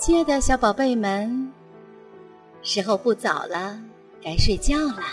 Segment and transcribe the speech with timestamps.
[0.00, 1.52] 亲爱的小宝贝们，
[2.62, 3.78] 时候不早了，
[4.24, 5.04] 该睡觉啦。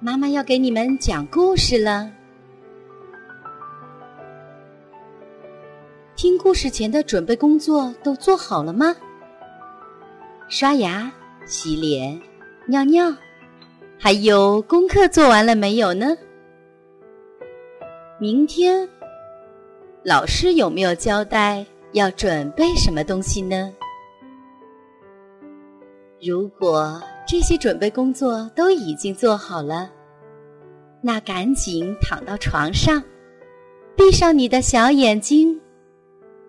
[0.00, 2.10] 妈妈要给你们讲故事了。
[6.16, 8.96] 听故事前的准备工作都做好了吗？
[10.48, 11.12] 刷牙、
[11.44, 12.18] 洗脸、
[12.66, 13.14] 尿尿，
[13.98, 16.16] 还有功课做完了没有呢？
[18.18, 18.88] 明天
[20.02, 21.66] 老师有没有交代？
[21.92, 23.72] 要准备什么东西呢？
[26.20, 29.90] 如果这些准备工作都已经做好了，
[31.00, 33.02] 那赶紧躺到床上，
[33.96, 35.60] 闭上你的小眼睛，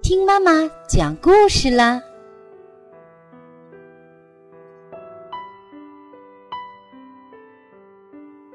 [0.01, 0.51] 听妈妈
[0.87, 2.01] 讲故事啦。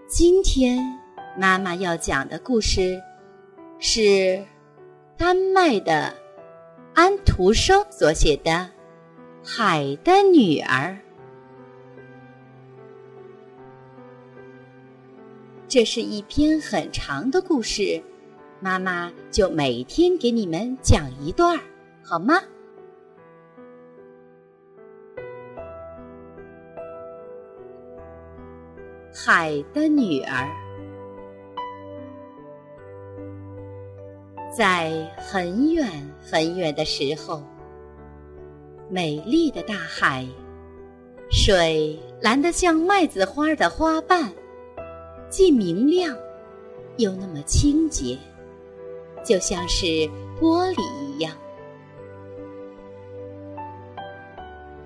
[0.06, 0.78] 今天
[1.38, 3.00] 妈妈要讲的故事
[3.78, 4.44] 是
[5.16, 6.23] 丹麦的。
[6.94, 8.52] 安徒生所写的
[9.44, 10.96] 《海的女儿》，
[15.66, 18.00] 这是一篇很长的故事，
[18.60, 21.58] 妈妈就每天给你们讲一段，
[22.00, 22.40] 好吗？
[29.12, 30.63] 海的女儿。
[34.56, 35.90] 在很远
[36.22, 37.42] 很远的时候，
[38.88, 40.24] 美丽的大海，
[41.28, 44.32] 水蓝得像麦子花的花瓣，
[45.28, 46.16] 既明亮，
[46.98, 48.16] 又那么清洁，
[49.24, 49.86] 就像是
[50.40, 51.36] 玻璃一样。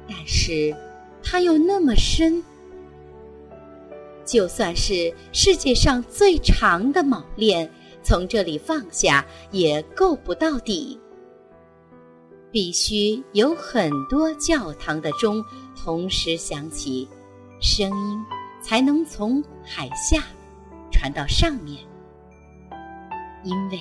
[0.09, 0.75] 但是，
[1.23, 2.43] 它又那么深，
[4.25, 7.71] 就算是世界上最长的铆链。
[8.03, 10.99] 从这里放下也够不到底，
[12.51, 15.45] 必须有很多教堂的钟
[15.77, 17.09] 同时响起，
[17.61, 18.25] 声音
[18.63, 20.23] 才能从海下
[20.91, 21.79] 传到上面。
[23.45, 23.79] 因为，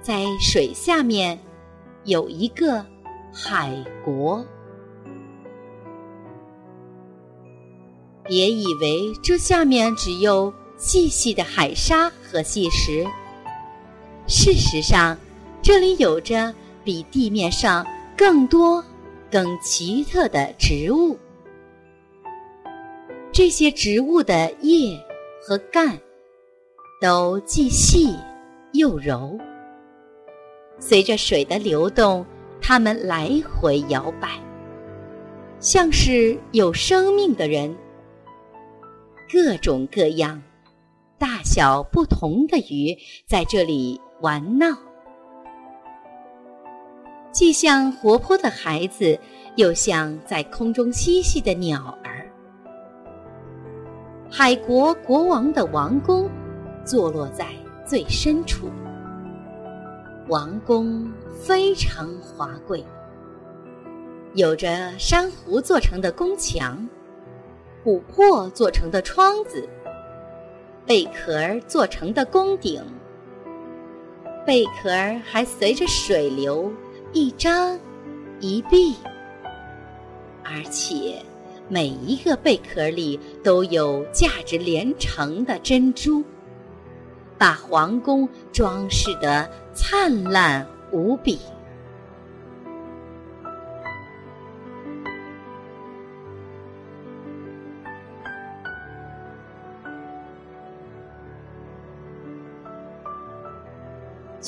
[0.00, 1.38] 在水下面
[2.04, 2.84] 有一个
[3.32, 4.44] 海国。
[8.24, 13.04] 别以为这下面只有细细的海沙和细石。
[14.34, 15.18] 事实上，
[15.60, 18.82] 这里有着比地面上更多、
[19.30, 21.18] 更奇特的植物。
[23.30, 24.98] 这些植物的叶
[25.42, 26.00] 和干
[26.98, 28.16] 都既细
[28.72, 29.38] 又柔，
[30.78, 32.24] 随着水的流动，
[32.58, 34.30] 它们来回摇摆，
[35.60, 37.76] 像是有生命的人。
[39.30, 40.42] 各种各样、
[41.18, 44.00] 大小不同的鱼在这里。
[44.22, 44.68] 玩闹，
[47.32, 49.18] 既像活泼的孩子，
[49.56, 52.30] 又像在空中嬉戏的鸟儿。
[54.30, 56.30] 海国国王的王宫
[56.84, 57.48] 坐落在
[57.84, 58.68] 最深处，
[60.28, 61.12] 王宫
[61.44, 62.84] 非常华贵，
[64.34, 66.88] 有着珊瑚做成的宫墙，
[67.84, 69.68] 琥珀做成的窗子，
[70.86, 72.80] 贝壳做成的宫顶。
[74.44, 74.90] 贝壳
[75.24, 76.72] 还随着水流
[77.12, 77.78] 一张
[78.40, 78.96] 一闭，
[80.42, 81.16] 而且
[81.68, 86.24] 每一个贝壳里都有价值连城的珍珠，
[87.38, 91.38] 把皇宫装饰的灿烂无比。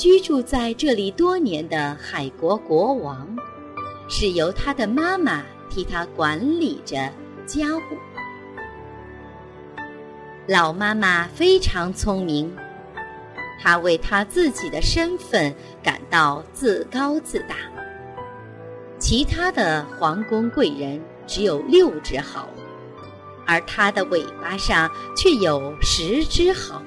[0.05, 3.27] 居住在这里多年的海国国王，
[4.07, 7.11] 是由他的妈妈替他管理着
[7.47, 7.81] 家务。
[10.47, 12.55] 老妈妈非常聪明，
[13.63, 17.57] 她为她自己的身份感到自高自大。
[18.99, 22.47] 其他的皇宫贵人只有六只好，
[23.47, 26.83] 而她的尾巴上却有十只好。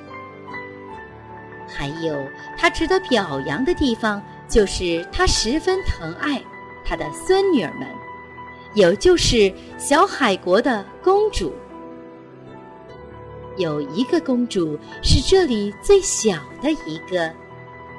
[1.67, 2.25] 还有，
[2.57, 6.41] 他值得表扬的地方，就是他十分疼爱
[6.85, 7.87] 他的孙女儿们，
[8.73, 11.51] 有就是小海国的公主。
[13.57, 17.33] 有一个公主是这里最小的一个，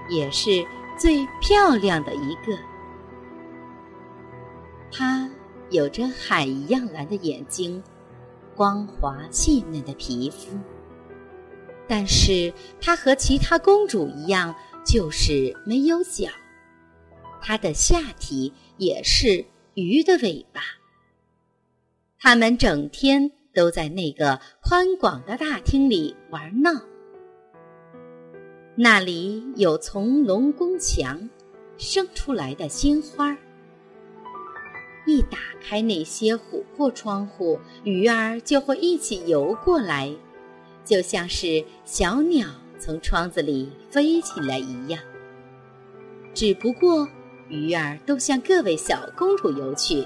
[0.09, 0.65] 也是
[0.97, 2.57] 最漂亮的一个。
[4.91, 5.29] 她
[5.71, 7.83] 有着海一样蓝的眼睛，
[8.55, 10.57] 光滑细嫩的皮肤。
[11.89, 14.55] 但是她和其他公主一样，
[14.85, 16.29] 就是没有脚。
[17.41, 19.45] 她的下体也是
[19.75, 20.61] 鱼的尾巴。
[22.21, 26.71] 它们整天都在那个宽广的大厅里玩闹。
[28.75, 31.29] 那里有从龙宫墙
[31.79, 33.37] 生出来的鲜花。
[35.07, 40.15] 一打开那些琥珀窗户，鱼儿就会一起游过来，
[40.89, 42.49] 就像是小鸟
[42.79, 44.99] 从窗子里飞起来一样。
[46.33, 47.07] 只不过，
[47.49, 50.05] 鱼儿都向各位小公主游去，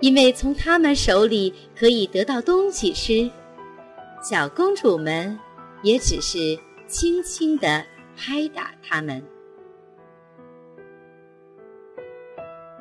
[0.00, 3.30] 因为从他们手里可以得到东西吃。
[4.22, 5.38] 小公主们
[5.82, 6.58] 也只是。
[6.88, 7.82] 轻轻地
[8.14, 9.22] 拍打它们。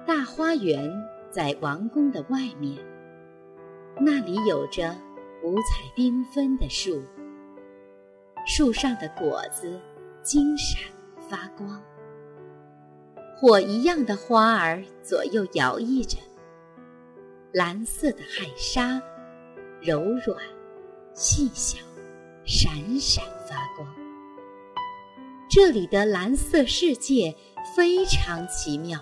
[0.05, 0.91] 大花园
[1.29, 2.77] 在王宫的外面，
[4.01, 4.93] 那里有着
[5.43, 7.01] 五彩缤纷的树，
[8.45, 9.79] 树上的果子
[10.21, 10.79] 金闪
[11.27, 11.81] 发光，
[13.35, 16.19] 火一样的花儿左右摇曳着，
[17.51, 19.01] 蓝色的海沙
[19.81, 20.37] 柔软
[21.15, 21.79] 细小，
[22.43, 23.87] 闪闪发光。
[25.49, 27.35] 这里的蓝色世界
[27.75, 28.99] 非常奇妙。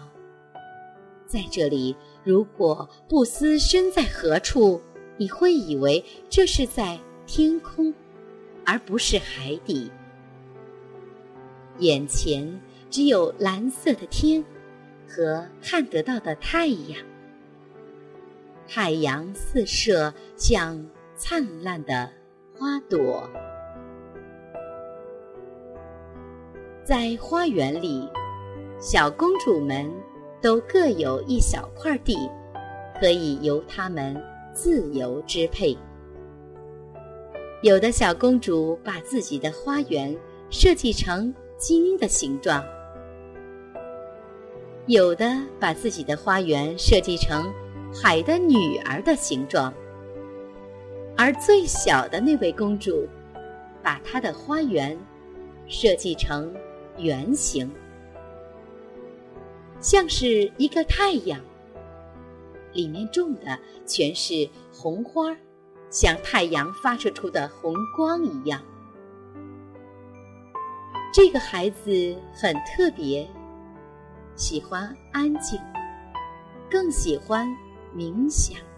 [1.28, 4.82] 在这里，如果不思身在何处，
[5.20, 7.94] 你会以为这是在天空，
[8.66, 9.92] 而不是海底。
[11.80, 14.42] 眼前只有蓝色的天
[15.06, 16.98] 和看得到的太阳，
[18.66, 20.82] 太阳四射，像
[21.16, 22.10] 灿烂的
[22.58, 23.30] 花朵。
[26.86, 28.08] 在花园里，
[28.80, 29.92] 小公主们
[30.42, 32.16] 都各有一小块地，
[33.02, 34.16] 可以由她们
[34.62, 35.78] 自由支配。
[37.62, 40.14] 有的小公主把自己的花园
[40.50, 42.62] 设计成鲸的形状，
[44.86, 47.50] 有的把自己的花园设计成
[47.94, 49.74] 海的女儿的形状，
[51.16, 53.08] 而最小的那位公主，
[53.82, 54.98] 把她的花园
[55.68, 56.54] 设计成。
[56.98, 57.72] 圆形，
[59.80, 61.40] 像是一个太阳，
[62.74, 65.36] 里面种的全是红花，
[65.90, 68.62] 像太阳发射出的红光一样。
[71.12, 73.28] 这个孩子很特别，
[74.36, 75.60] 喜欢安静，
[76.70, 77.48] 更喜欢
[77.96, 78.69] 冥想。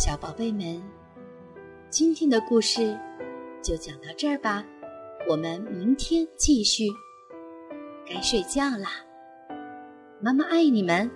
[0.00, 0.82] 小宝贝们，
[1.90, 2.98] 今天的故事
[3.60, 4.64] 就讲到这儿吧，
[5.28, 6.86] 我们明天继续。
[8.06, 8.88] 该睡觉啦，
[10.18, 11.10] 妈妈爱你们，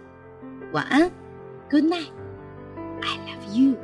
[0.74, 1.10] 晚安
[1.70, 3.74] ，Good night，I love you。